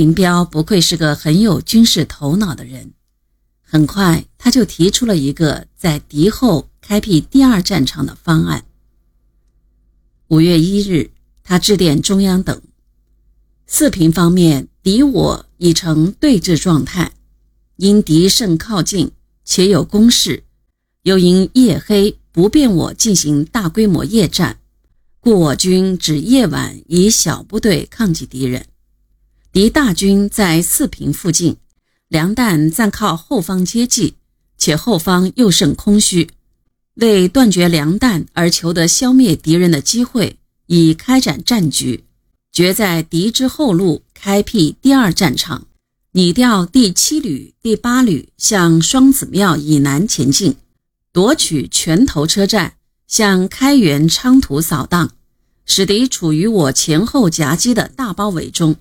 [0.00, 2.94] 林彪不愧是个很有军事头脑的人，
[3.60, 8.64] 很快他就提出了一个在敌后开辟第二战场的方案。
[10.28, 11.10] 五月一日，
[11.44, 12.62] 他致电中央等：
[13.66, 17.12] 四平方面，敌我已成对峙状态，
[17.76, 19.10] 因敌甚靠近，
[19.44, 20.44] 且有攻势，
[21.02, 24.60] 又因夜黑不便我进行大规模夜战，
[25.20, 28.64] 故我军只夜晚以小部队抗击敌人。
[29.52, 31.56] 敌大军在四平附近，
[32.06, 34.14] 粮弹暂靠后方接济，
[34.56, 36.30] 且后方又甚空虚，
[36.94, 40.36] 为断绝粮弹而求得消灭敌人的机会，
[40.66, 42.04] 以开展战局，
[42.52, 45.66] 决在敌之后路开辟第二战场，
[46.12, 50.54] 拟调第七旅、第八旅向双子庙以南前进，
[51.12, 52.74] 夺取拳头车站，
[53.08, 55.10] 向开原、昌图扫荡，
[55.66, 58.76] 使敌处于我前后夹击的大包围中。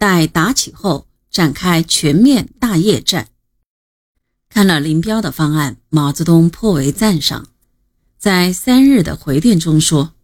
[0.00, 3.28] 待打起后，展开全面大夜战。
[4.48, 7.48] 看了林彪的方案，毛泽东颇为赞赏，
[8.16, 10.14] 在三日的回电中说：“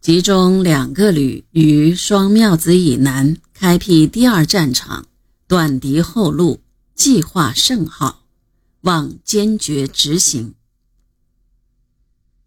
[0.00, 5.06] 集中两个旅于双庙子以南，开辟第二战场，
[5.46, 6.62] 断敌后路，
[6.94, 8.24] 计划甚好，
[8.80, 10.54] 望坚决执行。”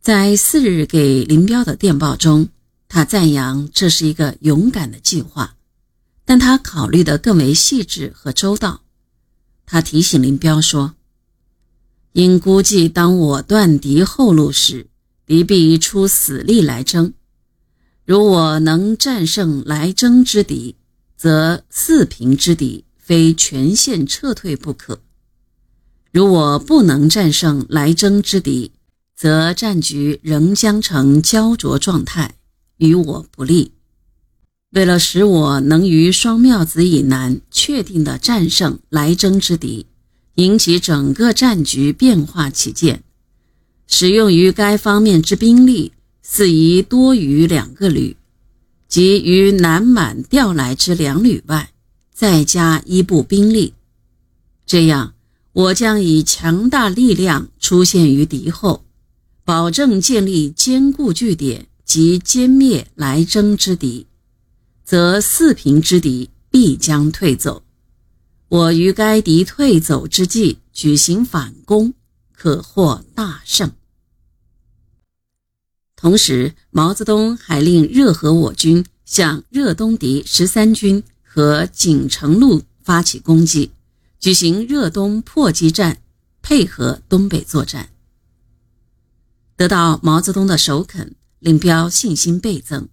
[0.00, 2.48] 在四日给林彪的电报中，
[2.88, 5.53] 他赞扬这是一个勇敢的计划。
[6.24, 8.82] 但他考虑的更为细致和周到。
[9.66, 10.94] 他提醒林彪说
[12.12, 14.88] ：“应估计，当我断敌后路时，
[15.26, 17.12] 敌必出死力来争。
[18.04, 20.76] 如我能战胜来争之敌，
[21.16, 24.96] 则四平之敌非全线撤退不可；
[26.12, 28.72] 如我不能战胜来争之敌，
[29.16, 32.36] 则战局仍将呈焦灼状态，
[32.76, 33.72] 与我不利。”
[34.74, 39.86] 为了使我能于双庙子以南确定的战胜来征之敌，
[40.34, 43.04] 引起整个战局变化起见，
[43.86, 45.92] 使用于该方面之兵力
[46.22, 48.16] 似宜多于两个旅，
[48.88, 51.70] 即于南满调来之两旅外，
[52.12, 53.74] 再加一部兵力。
[54.66, 55.14] 这样，
[55.52, 58.84] 我将以强大力量出现于敌后，
[59.44, 64.08] 保证建立坚固据点及歼灭来征之敌。
[64.84, 67.64] 则四平之敌必将退走，
[68.48, 71.94] 我于该敌退走之际举行反攻，
[72.32, 73.72] 可获大胜。
[75.96, 83.70] 同时，毛泽东还令热河我军向热东敌十三军和锦城路发起攻击，
[84.20, 86.02] 举行热东破击战，
[86.42, 87.88] 配合东北作战。
[89.56, 92.90] 得到毛泽东的首肯，林彪信心倍增。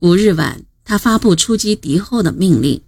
[0.00, 0.66] 五日晚。
[0.84, 2.82] 他发布出击敌后的命令，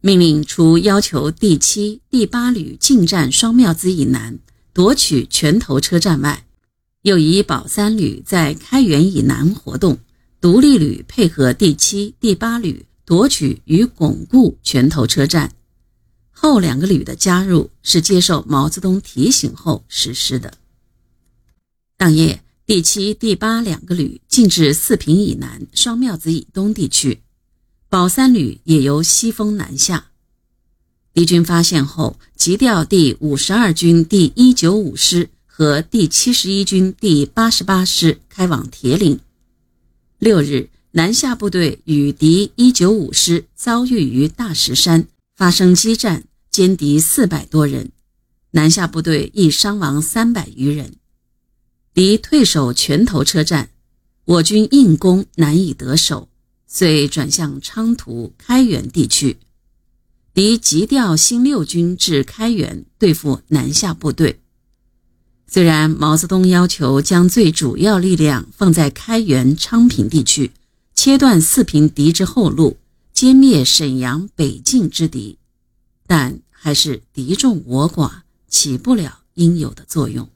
[0.00, 4.38] 命令除要求第七、第八旅进占双庙子以南，
[4.72, 6.46] 夺取拳头车站外，
[7.02, 9.98] 又以保三旅在开原以南活动，
[10.40, 15.52] 独立旅配合第七、第八旅夺取与巩固拳头车站。
[16.30, 20.54] 后两个旅的加入是接受毛泽东提醒后实施的。
[21.96, 27.20] 当夜，第七、第八两个旅进至四平以南、双庙子以东地区。
[27.94, 30.06] 保三旅也由西风南下，
[31.12, 39.20] 敌军发现后，急调第五十二军第一九五师和第七十一军第八十八师开往铁岭。
[40.18, 45.06] 六日，南下部队与敌一九五师遭遇于大石山，
[45.36, 47.92] 发生激战，歼敌四百多人，
[48.50, 50.96] 南下部队亦伤亡三百余人。
[51.94, 53.70] 敌退守拳头车站，
[54.24, 56.28] 我军硬攻难以得手。
[56.76, 59.36] 遂转向昌图、开原地区，
[60.34, 64.40] 敌急调新六军至开原对付南下部队。
[65.46, 70.50] 虽然毛泽东要求将最主要力量放在开原、昌平地区，
[70.96, 72.76] 切断四平敌之后路，
[73.14, 75.38] 歼灭沈阳北进之敌，
[76.08, 78.10] 但还是敌众我寡，
[78.48, 80.28] 起不了应有的作用。